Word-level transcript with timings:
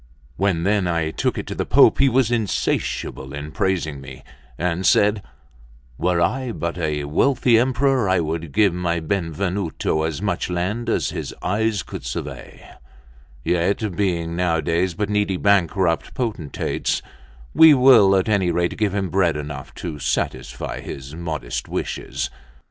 When 0.35 0.63
then 0.63 0.87
I 0.87 1.11
took 1.11 1.37
it 1.37 1.45
to 1.45 1.53
the 1.53 1.63
Pope, 1.63 1.99
he 1.99 2.09
was 2.09 2.31
insatiable 2.31 3.35
in 3.35 3.51
praising 3.51 4.01
me, 4.01 4.23
and 4.57 4.83
said: 4.83 5.21
"Were 5.99 6.19
I 6.19 6.51
but 6.53 6.75
a 6.79 7.03
wealthy 7.03 7.59
emperor, 7.59 8.09
I 8.09 8.19
would 8.19 8.51
give 8.51 8.73
my 8.73 8.99
Benvenuto 8.99 10.01
as 10.01 10.19
much 10.19 10.49
land 10.49 10.89
as 10.89 11.11
his 11.11 11.35
eyes 11.43 11.83
could 11.83 12.03
survey; 12.03 12.67
yet 13.43 13.95
being 13.95 14.35
nowadays 14.35 14.95
but 14.95 15.07
needy 15.07 15.37
bankrupt 15.37 16.15
potentates, 16.15 17.03
we 17.53 17.75
will 17.75 18.15
at 18.15 18.27
any 18.27 18.49
rate 18.49 18.77
give 18.77 18.95
him 18.95 19.11
bread 19.11 19.37
enough 19.37 19.71
to 19.75 19.99
satisfy 19.99 20.79
his 20.79 21.13
modest 21.13 21.67
wishes." 21.69 22.31